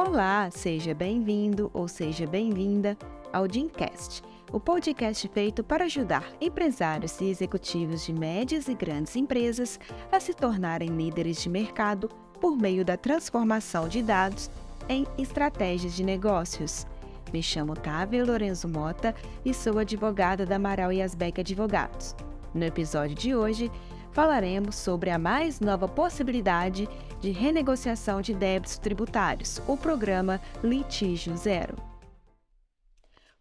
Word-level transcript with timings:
Olá, 0.00 0.48
seja 0.52 0.94
bem-vindo 0.94 1.72
ou 1.74 1.88
seja 1.88 2.24
bem-vinda 2.24 2.96
ao 3.32 3.48
Dincast, 3.48 4.22
o 4.52 4.60
podcast 4.60 5.26
feito 5.26 5.64
para 5.64 5.86
ajudar 5.86 6.24
empresários 6.40 7.20
e 7.20 7.24
executivos 7.24 8.06
de 8.06 8.12
médias 8.12 8.68
e 8.68 8.74
grandes 8.74 9.16
empresas 9.16 9.78
a 10.12 10.20
se 10.20 10.32
tornarem 10.32 10.90
líderes 10.90 11.42
de 11.42 11.48
mercado 11.48 12.08
por 12.40 12.56
meio 12.56 12.84
da 12.84 12.96
transformação 12.96 13.88
de 13.88 14.00
dados 14.00 14.48
em 14.88 15.04
estratégias 15.18 15.96
de 15.96 16.04
negócios. 16.04 16.86
Me 17.32 17.42
chamo 17.42 17.74
Távia 17.74 18.24
Lorenzo 18.24 18.68
Mota 18.68 19.12
e 19.44 19.52
sou 19.52 19.80
advogada 19.80 20.46
da 20.46 20.54
Amaral 20.54 20.92
e 20.92 21.02
Asbeck 21.02 21.40
Advogados. 21.40 22.14
No 22.54 22.64
episódio 22.64 23.16
de 23.16 23.34
hoje, 23.34 23.68
falaremos 24.12 24.76
sobre 24.76 25.10
a 25.10 25.18
mais 25.18 25.58
nova 25.58 25.88
possibilidade 25.88 26.88
de 27.20 27.30
renegociação 27.30 28.22
de 28.22 28.32
débitos 28.32 28.78
tributários, 28.78 29.60
o 29.66 29.76
programa 29.76 30.40
Litígio 30.62 31.36
Zero. 31.36 31.76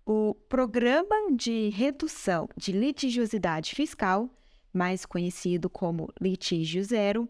O 0.06 0.34
Programa 0.34 1.36
de 1.36 1.70
Redução 1.70 2.50
de 2.56 2.72
Litigiosidade 2.72 3.76
Fiscal, 3.76 4.30
mais 4.74 5.06
conhecido 5.06 5.70
como 5.70 6.12
Litígio 6.20 6.84
Zero, 6.84 7.30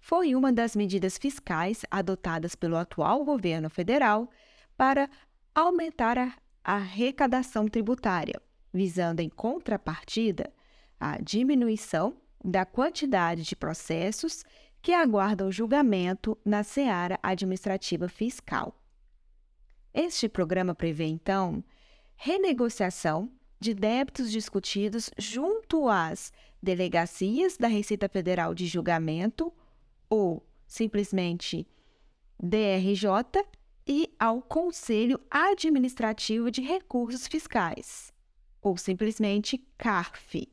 foi 0.00 0.34
uma 0.34 0.52
das 0.52 0.74
medidas 0.74 1.18
fiscais 1.18 1.82
adotadas 1.90 2.54
pelo 2.54 2.76
atual 2.76 3.24
governo 3.24 3.68
federal 3.68 4.30
para 4.76 5.08
aumentar 5.54 6.18
a 6.18 6.34
arrecadação 6.64 7.68
tributária, 7.68 8.40
visando 8.72 9.20
em 9.20 9.28
contrapartida 9.28 10.52
a 10.98 11.18
diminuição 11.18 12.16
da 12.44 12.64
quantidade 12.64 13.42
de 13.42 13.56
processos 13.56 14.44
que 14.86 14.94
aguardam 14.94 15.50
julgamento 15.50 16.38
na 16.44 16.62
seara 16.62 17.18
administrativa 17.20 18.08
fiscal. 18.08 18.80
Este 19.92 20.28
programa 20.28 20.76
prevê, 20.76 21.06
então, 21.06 21.64
renegociação 22.14 23.28
de 23.58 23.74
débitos 23.74 24.30
discutidos 24.30 25.10
junto 25.18 25.88
às 25.88 26.32
delegacias 26.62 27.56
da 27.56 27.66
Receita 27.66 28.08
Federal 28.08 28.54
de 28.54 28.68
Julgamento 28.68 29.52
ou 30.08 30.46
simplesmente 30.68 31.66
DRJ 32.40 33.44
e 33.88 34.14
ao 34.20 34.40
Conselho 34.40 35.20
Administrativo 35.28 36.48
de 36.48 36.60
Recursos 36.60 37.26
Fiscais, 37.26 38.12
ou 38.62 38.76
simplesmente 38.76 39.58
CARF 39.76 40.48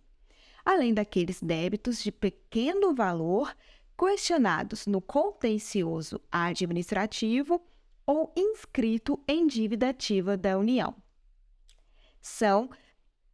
além 0.65 0.93
daqueles 0.93 1.41
débitos 1.41 2.01
de 2.01 2.11
pequeno 2.11 2.93
valor 2.93 3.53
questionados 4.03 4.85
no 4.85 4.99
contencioso 4.99 6.19
administrativo 6.29 7.61
ou 8.05 8.33
inscrito 8.35 9.17
em 9.25 9.47
dívida 9.47 9.91
ativa 9.91 10.35
da 10.35 10.57
União. 10.57 10.93
São 12.21 12.69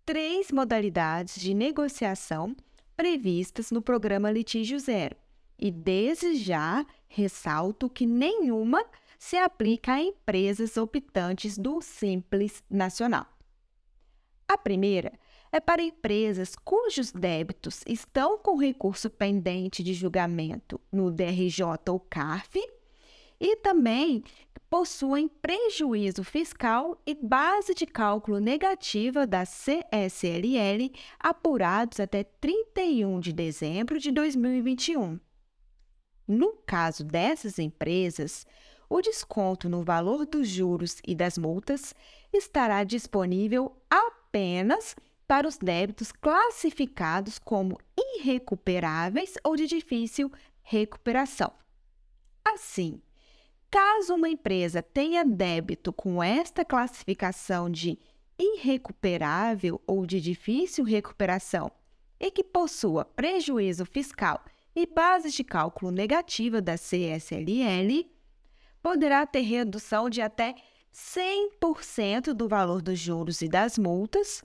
três 0.05 0.51
modalidades 0.51 1.41
de 1.41 1.55
negociação 1.55 2.55
previstas 2.95 3.71
no 3.71 3.81
programa 3.81 4.29
Litígio 4.29 4.77
Zero, 4.77 5.15
e 5.57 5.71
desde 5.71 6.35
já 6.35 6.85
ressalto 7.07 7.89
que 7.89 8.05
nenhuma 8.05 8.85
se 9.17 9.37
aplica 9.37 9.93
a 9.93 10.01
empresas 10.03 10.77
optantes 10.77 11.57
do 11.57 11.81
Simples 11.81 12.63
Nacional. 12.69 13.25
A 14.47 14.55
primeira 14.55 15.13
é 15.51 15.59
para 15.59 15.81
empresas 15.81 16.55
cujos 16.55 17.11
débitos 17.11 17.83
estão 17.87 18.37
com 18.37 18.57
recurso 18.57 19.09
pendente 19.09 19.83
de 19.83 19.93
julgamento 19.93 20.79
no 20.91 21.09
DRJ 21.11 21.63
ou 21.89 21.99
CARF 21.99 22.59
e 23.39 23.55
também 23.57 24.23
possuem 24.69 25.27
prejuízo 25.27 26.23
fiscal 26.23 27.01
e 27.05 27.15
base 27.15 27.73
de 27.73 27.85
cálculo 27.87 28.39
negativa 28.39 29.25
da 29.25 29.43
CSLL 29.43 30.91
apurados 31.19 31.99
até 31.99 32.23
31 32.23 33.19
de 33.19 33.33
dezembro 33.33 33.99
de 33.99 34.11
2021. 34.11 35.19
No 36.27 36.53
caso 36.67 37.03
dessas 37.03 37.57
empresas, 37.57 38.45
o 38.87 39.01
desconto 39.01 39.67
no 39.67 39.83
valor 39.83 40.25
dos 40.25 40.47
juros 40.47 40.97
e 41.07 41.15
das 41.15 41.37
multas 41.37 41.95
estará 42.31 42.83
disponível 42.83 43.75
apenas 43.89 44.95
para 45.29 45.47
os 45.47 45.59
débitos 45.59 46.11
classificados 46.11 47.37
como 47.37 47.77
irrecuperáveis 47.95 49.35
ou 49.43 49.55
de 49.55 49.67
difícil 49.67 50.31
recuperação. 50.63 51.53
Assim, 52.43 52.99
caso 53.69 54.15
uma 54.15 54.27
empresa 54.27 54.81
tenha 54.81 55.23
débito 55.23 55.93
com 55.93 56.23
esta 56.23 56.65
classificação 56.65 57.69
de 57.69 57.99
irrecuperável 58.39 59.79
ou 59.85 60.03
de 60.03 60.19
difícil 60.19 60.83
recuperação 60.83 61.71
e 62.19 62.31
que 62.31 62.43
possua 62.43 63.05
prejuízo 63.05 63.85
fiscal 63.85 64.43
e 64.75 64.87
base 64.87 65.29
de 65.29 65.43
cálculo 65.43 65.91
negativa 65.91 66.59
da 66.59 66.73
CSLL, 66.73 68.09
poderá 68.81 69.27
ter 69.27 69.41
redução 69.41 70.09
de 70.09 70.21
até 70.21 70.55
100% 70.91 72.33
do 72.33 72.47
valor 72.47 72.81
dos 72.81 72.97
juros 72.97 73.43
e 73.43 73.47
das 73.47 73.77
multas 73.77 74.43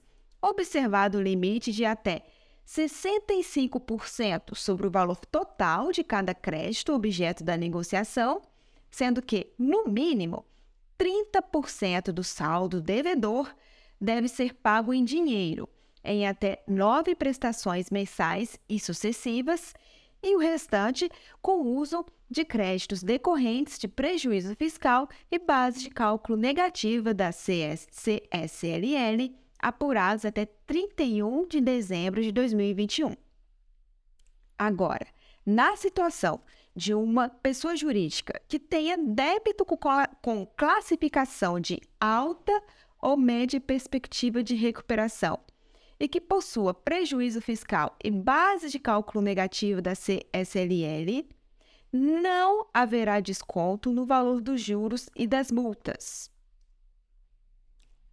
observado 0.49 1.17
o 1.17 1.21
limite 1.21 1.71
de 1.71 1.83
até 1.85 2.23
65% 2.67 4.55
sobre 4.55 4.87
o 4.87 4.91
valor 4.91 5.25
total 5.25 5.91
de 5.91 6.03
cada 6.03 6.33
crédito 6.33 6.93
objeto 6.93 7.43
da 7.43 7.57
negociação, 7.57 8.41
sendo 8.89 9.21
que, 9.21 9.53
no 9.57 9.85
mínimo, 9.85 10.45
30% 10.97 12.11
do 12.11 12.23
saldo 12.23 12.81
devedor 12.81 13.53
deve 13.99 14.27
ser 14.27 14.53
pago 14.55 14.93
em 14.93 15.03
dinheiro, 15.03 15.67
em 16.03 16.27
até 16.27 16.63
nove 16.67 17.15
prestações 17.15 17.89
mensais 17.89 18.59
e 18.69 18.79
sucessivas, 18.79 19.73
e 20.23 20.35
o 20.35 20.39
restante 20.39 21.09
com 21.41 21.61
uso 21.61 22.05
de 22.29 22.43
créditos 22.43 23.03
decorrentes 23.03 23.77
de 23.77 23.87
prejuízo 23.87 24.55
fiscal 24.55 25.07
e 25.29 25.37
base 25.37 25.81
de 25.81 25.89
cálculo 25.91 26.35
negativa 26.35 27.13
da 27.13 27.31
CSLL 27.31 27.85
apurados 29.65 30.25
até 30.25 30.45
31 30.45 31.47
de 31.47 31.59
dezembro 31.59 32.21
de 32.21 32.31
2021. 32.31 33.15
Agora, 34.55 35.07
na 35.43 35.75
situação 35.75 36.39
de 36.75 36.93
uma 36.93 37.29
pessoa 37.29 37.75
jurídica 37.75 38.39
que 38.47 38.59
tenha 38.59 38.95
débito 38.95 39.65
com 39.65 40.45
classificação 40.55 41.59
de 41.59 41.81
alta 41.99 42.51
ou 43.01 43.17
média 43.17 43.59
perspectiva 43.59 44.43
de 44.43 44.53
recuperação 44.53 45.39
e 45.99 46.07
que 46.07 46.21
possua 46.21 46.71
prejuízo 46.71 47.41
fiscal 47.41 47.95
e 48.03 48.11
base 48.11 48.69
de 48.69 48.77
cálculo 48.77 49.23
negativo 49.23 49.81
da 49.81 49.93
CSLL, 49.93 51.27
não 51.91 52.67
haverá 52.71 53.19
desconto 53.19 53.91
no 53.91 54.05
valor 54.05 54.41
dos 54.41 54.61
juros 54.61 55.09
e 55.15 55.25
das 55.25 55.51
multas. 55.51 56.34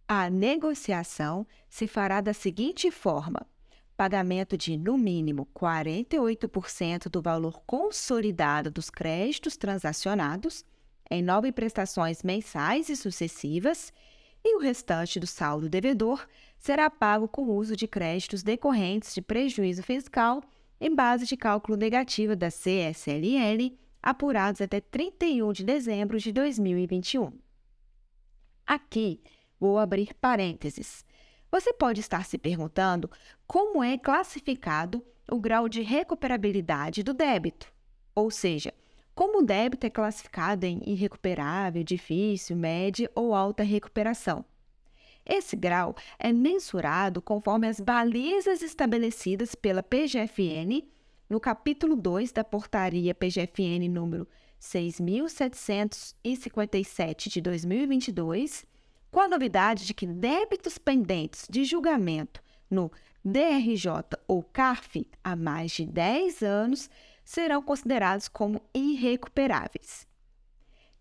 A 0.07 0.29
negociação 0.29 1.47
se 1.69 1.87
fará 1.87 2.19
da 2.19 2.33
seguinte 2.33 2.91
forma: 2.91 3.45
pagamento 3.95 4.57
de, 4.57 4.77
no 4.77 4.97
mínimo, 4.97 5.47
48% 5.55 7.09
do 7.09 7.21
valor 7.21 7.61
consolidado 7.65 8.69
dos 8.69 8.89
créditos 8.89 9.55
transacionados, 9.55 10.65
em 11.09 11.21
nove 11.21 11.51
prestações 11.51 12.21
mensais 12.21 12.89
e 12.89 12.95
sucessivas, 12.95 13.93
e 14.43 14.57
o 14.57 14.59
restante 14.59 15.19
do 15.19 15.27
saldo 15.27 15.69
devedor 15.69 16.27
será 16.57 16.89
pago 16.89 17.27
com 17.27 17.43
uso 17.43 17.75
de 17.75 17.87
créditos 17.87 18.43
decorrentes 18.43 19.13
de 19.13 19.21
prejuízo 19.21 19.81
fiscal 19.83 20.43
em 20.81 20.93
base 20.93 21.25
de 21.25 21.37
cálculo 21.37 21.77
negativa 21.77 22.35
da 22.35 22.49
CSLL, 22.49 23.77
apurados 24.01 24.59
até 24.59 24.81
31 24.81 25.53
de 25.53 25.63
dezembro 25.63 26.19
de 26.19 26.33
2021. 26.33 27.31
Aqui, 28.65 29.21
Vou 29.63 29.79
abrir 29.79 30.13
parênteses. 30.15 31.05
Você 31.49 31.71
pode 31.71 32.01
estar 32.01 32.25
se 32.25 32.37
perguntando 32.37 33.09
como 33.47 33.81
é 33.81 33.97
classificado 33.97 35.01
o 35.31 35.39
grau 35.39 35.69
de 35.69 35.81
recuperabilidade 35.81 37.01
do 37.01 37.13
débito, 37.13 37.71
ou 38.13 38.29
seja, 38.29 38.73
como 39.15 39.39
o 39.39 39.41
débito 39.41 39.87
é 39.87 39.89
classificado 39.89 40.65
em 40.65 40.81
irrecuperável, 40.85 41.81
difícil, 41.81 42.57
média 42.57 43.09
ou 43.15 43.33
alta 43.33 43.63
recuperação. 43.63 44.43
Esse 45.25 45.55
grau 45.55 45.95
é 46.19 46.33
mensurado 46.33 47.21
conforme 47.21 47.65
as 47.65 47.79
balizas 47.79 48.61
estabelecidas 48.61 49.55
pela 49.55 49.81
PGFN 49.81 50.83
no 51.29 51.39
capítulo 51.39 51.95
2 51.95 52.33
da 52.33 52.43
portaria 52.43 53.15
PGFN 53.15 53.87
número 53.89 54.27
6757 54.59 57.29
de 57.29 57.39
2022 57.39 58.72
com 59.13 59.19
a 59.19 59.27
novidade 59.27 59.85
de 59.85 59.93
que 59.93 60.07
débitos 60.07 60.79
pendentes 60.79 61.45
de 61.47 61.63
julgamento 61.63 62.41
no 62.67 62.91
DRJ 63.23 64.17
ou 64.27 64.41
CARF 64.41 65.07
há 65.23 65.35
mais 65.35 65.71
de 65.71 65.85
10 65.85 66.41
anos 66.41 66.89
serão 67.23 67.61
considerados 67.61 68.27
como 68.27 68.59
irrecuperáveis. 68.73 70.07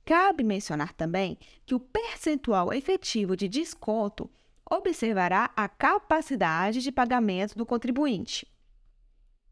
Cabe 0.04 0.44
mencionar 0.44 0.92
também 0.92 1.38
que 1.64 1.74
o 1.74 1.80
percentual 1.80 2.70
efetivo 2.70 3.34
de 3.34 3.48
desconto 3.48 4.30
observará 4.70 5.50
a 5.56 5.66
capacidade 5.66 6.82
de 6.82 6.92
pagamento 6.92 7.56
do 7.56 7.64
contribuinte, 7.64 8.46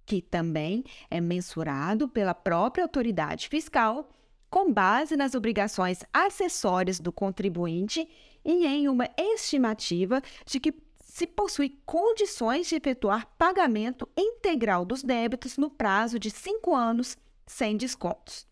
que 0.05 0.21
também 0.21 0.85
é 1.11 1.19
mensurado 1.19 2.07
pela 2.07 2.35
própria 2.35 2.85
autoridade 2.85 3.49
fiscal 3.49 4.11
com 4.51 4.73
base 4.73 5.17
nas 5.17 5.35
obrigações 5.35 6.03
acessórias 6.13 6.99
do 6.99 7.13
contribuinte 7.13 8.09
e 8.45 8.67
em 8.67 8.89
uma 8.89 9.09
estimativa 9.17 10.21
de 10.45 10.59
que 10.59 10.75
se 10.99 11.27
possui 11.27 11.79
condições 11.87 12.67
de 12.69 12.77
efetuar 12.77 13.27
pagamento 13.39 14.09
integral 14.17 14.85
dos 14.85 15.03
débitos 15.03 15.57
no 15.57 15.71
prazo 15.71 16.19
de 16.19 16.31
cinco 16.31 16.75
anos 16.75 17.17
sem 17.47 17.77
descontos. 17.77 18.47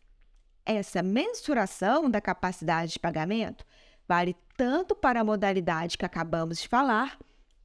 Essa 0.65 1.03
mensuração 1.03 2.11
da 2.11 2.21
capacidade 2.21 2.93
de 2.93 2.99
pagamento 2.99 3.65
vale 4.07 4.37
tanto 4.57 4.95
para 4.95 5.21
a 5.21 5.25
modalidade 5.25 5.97
que 5.97 6.05
acabamos 6.05 6.61
de 6.61 6.69
falar, 6.69 7.19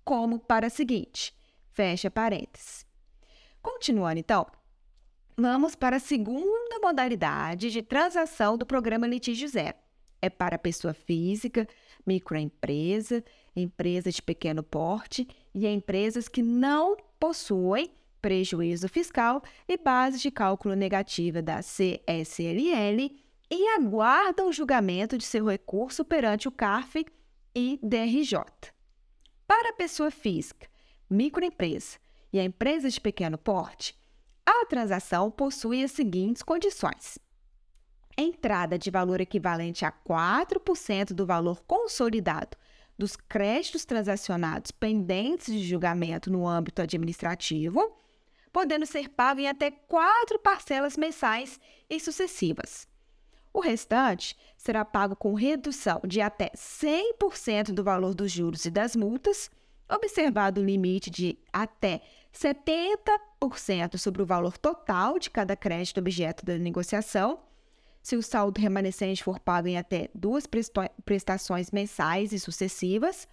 como 0.05 0.39
para 0.39 0.67
a 0.67 0.69
seguinte. 0.69 1.35
Fecha 1.71 2.09
parênteses. 2.11 2.85
Continuando, 3.61 4.19
então, 4.19 4.45
vamos 5.37 5.75
para 5.75 5.97
a 5.97 5.99
segunda 5.99 6.79
modalidade 6.81 7.71
de 7.71 7.81
transação 7.81 8.57
do 8.57 8.65
programa 8.65 9.07
Litígio 9.07 9.47
Zero. 9.47 9.77
É 10.21 10.29
para 10.29 10.57
pessoa 10.57 10.93
física, 10.93 11.67
microempresa, 12.05 13.23
empresa 13.55 14.11
de 14.11 14.21
pequeno 14.21 14.63
porte 14.63 15.27
e 15.53 15.67
empresas 15.67 16.27
que 16.27 16.41
não 16.41 16.95
possuem 17.19 17.91
prejuízo 18.21 18.87
fiscal 18.87 19.43
e 19.67 19.77
base 19.77 20.19
de 20.19 20.31
cálculo 20.31 20.75
negativa 20.75 21.41
da 21.41 21.59
CSLL 21.59 23.11
e 23.51 23.67
aguardam 23.75 24.47
o 24.47 24.53
julgamento 24.53 25.17
de 25.17 25.25
seu 25.25 25.45
recurso 25.45 26.05
perante 26.05 26.47
o 26.47 26.51
CARF 26.51 27.05
e 27.53 27.79
DRJ. 27.83 28.39
Para 29.45 29.69
a 29.69 29.73
pessoa 29.73 30.09
física, 30.09 30.67
microempresa 31.09 31.99
e 32.31 32.39
a 32.39 32.45
empresa 32.45 32.89
de 32.89 32.99
pequeno 32.99 33.37
porte, 33.37 33.93
a 34.45 34.65
transação 34.65 35.31
possui 35.31 35.83
as 35.83 35.91
seguintes 35.91 36.41
condições: 36.43 37.17
entrada 38.17 38.77
de 38.77 38.91
valor 38.91 39.21
equivalente 39.21 39.85
a 39.85 39.91
4% 39.91 41.13
do 41.13 41.25
valor 41.25 41.63
consolidado 41.65 42.57
dos 42.97 43.15
créditos 43.15 43.85
transacionados 43.85 44.71
pendentes 44.71 45.53
de 45.53 45.63
julgamento 45.63 46.31
no 46.31 46.47
âmbito 46.47 46.81
administrativo, 46.81 47.95
podendo 48.51 48.85
ser 48.85 49.09
pago 49.09 49.41
em 49.41 49.47
até 49.47 49.71
quatro 49.71 50.37
parcelas 50.39 50.95
mensais 50.95 51.59
e 51.89 51.99
sucessivas. 51.99 52.87
O 53.51 53.59
restante 53.59 54.35
será 54.57 54.83
pago 54.83 55.15
com 55.15 55.33
redução 55.33 56.01
de 56.07 56.21
até 56.21 56.51
100% 56.55 57.71
do 57.71 57.83
valor 57.83 58.15
dos 58.15 58.31
juros 58.31 58.65
e 58.65 58.71
das 58.71 58.95
multas, 58.95 59.49
observado 59.95 60.61
o 60.61 60.63
limite 60.63 61.09
de 61.09 61.37
até 61.51 62.01
70% 62.33 63.97
sobre 63.97 64.21
o 64.21 64.25
valor 64.25 64.57
total 64.57 65.19
de 65.19 65.29
cada 65.29 65.55
crédito 65.55 65.99
objeto 65.99 66.45
da 66.45 66.57
negociação. 66.57 67.39
Se 68.01 68.15
o 68.15 68.23
saldo 68.23 68.59
remanescente 68.59 69.23
for 69.23 69.39
pago 69.39 69.67
em 69.67 69.77
até 69.77 70.09
duas 70.13 70.45
prestações 71.05 71.71
mensais 71.71 72.33
e 72.33 72.39
sucessivas, 72.39 73.27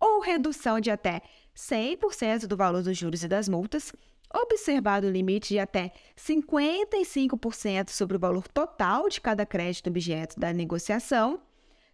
ou 0.00 0.20
redução 0.20 0.80
de 0.80 0.90
até 0.90 1.22
100% 1.54 2.46
do 2.46 2.56
valor 2.56 2.82
dos 2.82 2.96
juros 2.96 3.22
e 3.22 3.28
das 3.28 3.48
multas, 3.48 3.92
observado 4.34 5.06
o 5.06 5.10
limite 5.10 5.48
de 5.48 5.58
até 5.58 5.92
55% 6.16 7.90
sobre 7.90 8.16
o 8.16 8.20
valor 8.20 8.46
total 8.48 9.08
de 9.08 9.20
cada 9.20 9.46
crédito 9.46 9.88
objeto 9.88 10.38
da 10.38 10.52
negociação, 10.52 11.40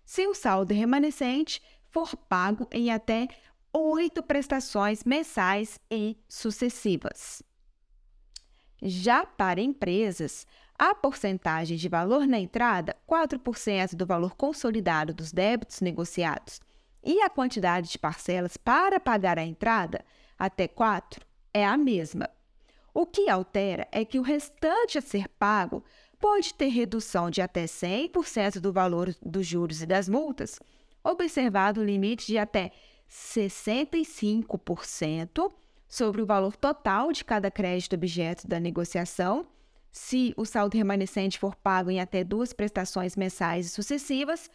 se 0.05 0.27
o 0.27 0.35
saldo 0.35 0.75
remanescente 0.75 1.63
for 1.91 2.17
pago 2.17 2.67
em 2.73 2.91
até 2.91 3.29
oito 3.73 4.23
prestações 4.23 5.05
mensais 5.05 5.79
e 5.91 6.17
sucessivas. 6.29 7.43
Já 8.83 9.25
para 9.25 9.61
empresas, 9.61 10.47
a 10.79 10.95
porcentagem 10.95 11.77
de 11.77 11.89
valor 11.89 12.27
na 12.27 12.39
entrada, 12.39 12.97
4% 13.09 13.95
do 13.95 14.05
valor 14.05 14.35
consolidado 14.35 15.15
dos 15.15 15.33
débitos 15.33 15.81
negociados, 15.81 16.61
e 17.05 17.21
a 17.21 17.31
quantidade 17.31 17.89
de 17.91 17.99
parcelas 17.99 18.57
para 18.57 19.01
pagar 19.01 19.39
a 19.39 19.45
entrada, 19.45 20.05
até 20.39 20.67
4, 20.69 21.25
é 21.55 21.65
a 21.65 21.77
mesma. 21.77 22.29
O 22.95 23.07
que 23.07 23.29
altera 23.29 23.89
é 23.91 24.05
que 24.05 24.19
o 24.19 24.23
restante 24.23 24.99
a 24.99 25.01
ser 25.01 25.29
pago 25.29 25.85
pode 26.21 26.55
ter 26.55 26.69
redução 26.69 27.31
de 27.31 27.41
até 27.41 27.65
100% 27.65 28.61
do 28.61 28.73
valor 28.73 29.15
dos 29.23 29.47
juros 29.47 29.83
e 29.83 29.87
das 29.87 30.09
multas, 30.09 30.61
observado 31.03 31.81
o 31.81 31.85
limite 31.85 32.27
de 32.27 32.39
até 32.39 32.71
65% 33.13 35.53
sobre 35.87 36.23
o 36.23 36.27
valor 36.27 36.57
total 36.57 37.13
de 37.13 37.23
cada 37.23 37.51
crédito 37.51 37.95
objeto 37.95 38.49
da 38.49 38.59
negociação. 38.59 39.47
Se 39.91 40.33
o 40.39 40.47
saldo 40.47 40.79
remanescente 40.79 41.39
for 41.39 41.55
pago 41.55 41.91
em 41.91 42.01
até 42.01 42.25
duas 42.25 42.55
prestações 42.55 43.15
mensais 43.15 43.71
sucessivas, 43.71 44.51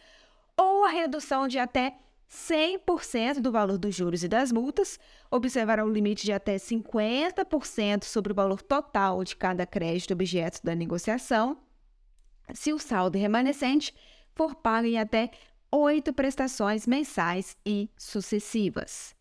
ou 0.56 0.84
a 0.84 0.88
redução 0.88 1.46
de 1.46 1.60
até 1.60 1.96
100% 2.28 3.40
do 3.40 3.52
valor 3.52 3.78
dos 3.78 3.94
juros 3.94 4.24
e 4.24 4.28
das 4.28 4.50
multas, 4.50 4.98
observará 5.30 5.84
o 5.84 5.90
limite 5.90 6.24
de 6.24 6.32
até 6.32 6.56
50% 6.56 8.02
sobre 8.02 8.32
o 8.32 8.34
valor 8.34 8.60
total 8.60 9.22
de 9.22 9.36
cada 9.36 9.64
crédito 9.64 10.12
objeto 10.12 10.60
da 10.64 10.74
negociação, 10.74 11.56
se 12.52 12.72
o 12.72 12.78
saldo 12.78 13.16
remanescente 13.16 13.94
for 14.34 14.56
pago 14.56 14.88
em 14.88 14.98
até 14.98 15.30
oito 15.70 16.12
prestações 16.12 16.86
mensais 16.86 17.56
e 17.64 17.90
sucessivas. 17.96 19.14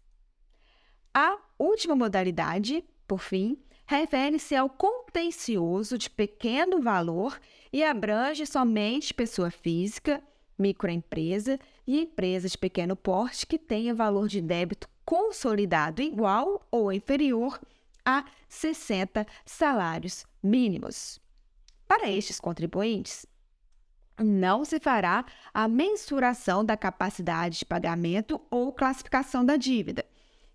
A 1.14 1.38
última 1.58 1.96
modalidade, 1.96 2.84
por 3.08 3.20
fim, 3.20 3.58
refere-se 3.86 4.56
ao 4.56 4.70
contencioso 4.70 5.98
de 5.98 6.10
pequeno 6.10 6.82
valor 6.82 7.40
e 7.72 7.84
abrange 7.84 8.46
somente 8.46 9.14
pessoa 9.14 9.50
física, 9.50 10.22
microempresa 10.58 11.60
e 11.86 12.02
empresa 12.02 12.50
de 12.50 12.58
pequeno 12.58 12.96
porte 12.96 13.46
que 13.46 13.58
tenha 13.58 13.96
valor 13.96 14.28
de 14.28 14.42
débito 14.42 14.90
consolidado 15.06 16.02
igual 16.02 16.68
ou 16.70 16.92
inferior 16.92 17.60
a 18.04 18.26
60 18.50 19.26
salários 19.46 20.26
mínimos. 20.44 21.20
Para 21.88 22.10
estes 22.10 22.40
contribuintes, 22.40 23.26
não 24.19 24.66
se 24.66 24.80
fará 24.80 25.25
a 25.53 25.68
mensuração 25.68 26.63
da 26.63 26.75
capacidade 26.75 27.60
de 27.60 27.65
pagamento 27.65 28.41
ou 28.50 28.72
classificação 28.74 29.46
da 29.46 29.56
dívida 29.56 30.06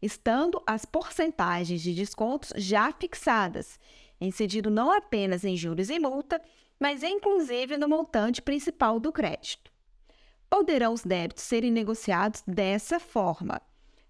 estando 0.03 0.61
as 0.67 0.85
porcentagens 0.85 1.81
de 1.81 1.95
descontos 1.95 2.53
já 2.57 2.93
fixadas, 2.93 3.79
incidindo 4.21 4.69
não 4.69 4.91
apenas 4.91 5.45
em 5.45 5.57
juros 5.57 5.89
e 5.89 5.99
multa, 6.01 6.43
mas 6.79 7.05
inclusive 7.05 7.77
no 7.77 7.89
montante 7.89 8.43
principal 8.43 8.99
do 8.99 9.13
crédito. 9.13 9.71
Poderão 10.51 10.93
os 10.93 11.05
débitos 11.05 11.45
serem 11.45 11.71
negociados 11.71 12.43
dessa 12.47 12.99
forma: 12.99 13.63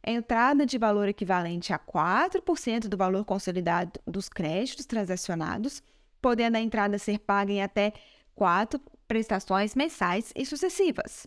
entrada 0.05 0.65
de 0.65 0.79
valor 0.79 1.07
equivalente 1.07 1.73
a 1.75 1.79
4% 1.79 2.88
do 2.88 2.97
valor 2.97 3.26
consolidado 3.26 4.00
dos 4.07 4.31
créditos 4.31 4.87
transacionados, 4.87 5.83
podendo 6.23 6.57
a 6.57 6.61
entrada 6.61 6.99
ser 6.99 7.19
paga 7.19 7.53
em 7.53 7.62
até 7.62 7.93
quatro 8.35 8.81
prestações 9.12 9.75
mensais 9.75 10.33
e 10.35 10.47
sucessivas. 10.47 11.26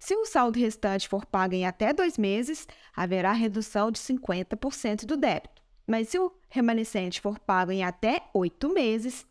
Se 0.00 0.16
o 0.16 0.26
saldo 0.26 0.58
restante 0.58 1.08
for 1.08 1.24
pago 1.24 1.54
em 1.54 1.64
até 1.64 1.92
dois 1.92 2.18
meses, 2.18 2.66
haverá 2.94 3.30
redução 3.30 3.92
de 3.92 4.00
50% 4.00 5.04
do 5.06 5.16
débito. 5.16 5.62
Mas 5.86 6.08
se 6.08 6.18
o 6.18 6.32
remanescente 6.48 7.20
for 7.20 7.38
pago 7.38 7.70
em 7.70 7.84
até 7.84 8.28
oito 8.34 8.68
meses, 8.68 9.24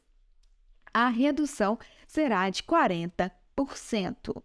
a 0.93 1.09
redução 1.09 1.77
será 2.07 2.49
de 2.49 2.63
40%. 2.63 4.41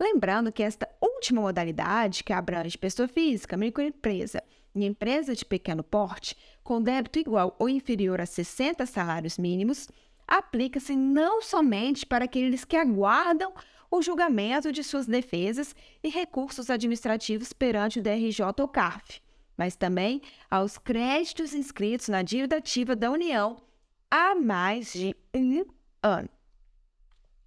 Lembrando 0.00 0.50
que 0.50 0.64
esta 0.64 0.88
última 1.00 1.42
modalidade, 1.42 2.24
que 2.24 2.32
abrange 2.32 2.76
pessoa 2.76 3.06
física, 3.06 3.56
microempresa 3.56 4.42
e 4.74 4.84
empresa 4.84 5.32
de 5.32 5.44
pequeno 5.44 5.84
porte, 5.84 6.36
com 6.64 6.82
débito 6.82 7.20
igual 7.20 7.54
ou 7.56 7.68
inferior 7.68 8.20
a 8.20 8.26
60 8.26 8.84
salários 8.84 9.38
mínimos, 9.38 9.88
aplica-se 10.32 10.96
não 10.96 11.42
somente 11.42 12.06
para 12.06 12.24
aqueles 12.24 12.64
que 12.64 12.74
aguardam 12.74 13.52
o 13.90 14.00
julgamento 14.00 14.72
de 14.72 14.82
suas 14.82 15.06
defesas 15.06 15.76
e 16.02 16.08
recursos 16.08 16.70
administrativos 16.70 17.52
perante 17.52 17.98
o 17.98 18.02
DRJ 18.02 18.40
ou 18.58 18.66
CARF, 18.66 19.20
mas 19.58 19.76
também 19.76 20.22
aos 20.50 20.78
créditos 20.78 21.52
inscritos 21.52 22.08
na 22.08 22.22
dívida 22.22 22.56
ativa 22.56 22.96
da 22.96 23.10
União 23.10 23.62
há 24.10 24.34
mais 24.34 24.94
de 24.94 25.14
um 25.34 25.66
ano. 26.02 26.30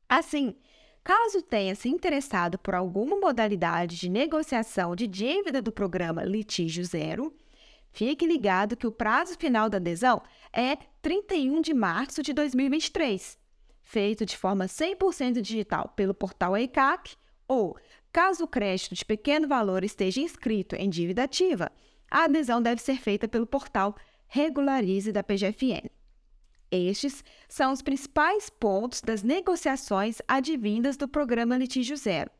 Assim, 0.07 0.55
caso 1.03 1.41
tenha 1.41 1.73
se 1.73 1.89
interessado 1.89 2.59
por 2.59 2.75
alguma 2.75 3.19
modalidade 3.19 3.97
de 3.97 4.07
negociação 4.07 4.95
de 4.95 5.07
dívida 5.07 5.59
do 5.59 5.71
programa 5.71 6.23
Litígio 6.23 6.85
Zero, 6.85 7.35
fique 7.91 8.27
ligado 8.27 8.77
que 8.77 8.85
o 8.85 8.91
prazo 8.91 9.35
final 9.39 9.71
da 9.71 9.77
adesão 9.77 10.21
é 10.53 10.77
31 11.05 11.61
de 11.61 11.71
março 11.71 12.23
de 12.23 12.33
2023 12.33 13.37
feito 13.83 14.25
de 14.25 14.35
forma 14.35 14.65
100% 14.65 15.39
digital 15.39 15.93
pelo 15.95 16.15
portal 16.15 16.57
EICAC, 16.57 17.15
ou, 17.47 17.77
caso 18.11 18.45
o 18.45 18.47
crédito 18.47 18.95
de 18.95 19.05
pequeno 19.05 19.47
valor 19.47 19.83
esteja 19.83 20.19
inscrito 20.19 20.75
em 20.75 20.89
dívida 20.89 21.25
ativa, 21.25 21.71
a 22.09 22.23
adesão 22.23 22.59
deve 22.59 22.81
ser 22.81 22.97
feita 22.97 23.27
pelo 23.27 23.45
portal 23.45 23.95
Regularize 24.25 25.11
da 25.11 25.21
PGFN. 25.21 25.91
Estes 26.71 27.23
são 27.47 27.71
os 27.71 27.83
principais 27.83 28.49
pontos 28.49 28.99
das 28.99 29.21
negociações 29.21 30.23
advindas 30.27 30.97
do 30.97 31.07
programa 31.07 31.55
Litígio 31.55 31.95
Zero. 31.97 32.31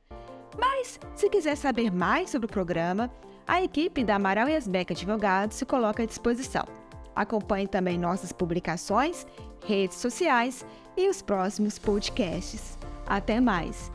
Mas, 0.58 1.00
se 1.14 1.30
quiser 1.30 1.56
saber 1.56 1.92
mais 1.92 2.32
sobre 2.32 2.48
o 2.48 2.52
programa, 2.52 3.14
a 3.46 3.62
equipe 3.62 4.04
da 4.04 4.16
Amaral 4.16 4.50
e 4.50 4.56
Asbeck 4.56 4.92
Advogados 4.92 5.58
se 5.58 5.68
coloca 5.68 6.02
à 6.02 6.06
disposição. 6.08 6.85
Acompanhe 7.16 7.68
também 7.68 7.98
nossas 7.98 8.32
publicações, 8.32 9.26
redes 9.66 9.98
sociais 9.98 10.66
e 10.98 11.08
os 11.10 11.22
próximos 11.22 11.80
podcasts. 11.80 12.78
Até 13.08 13.40
mais! 13.40 13.95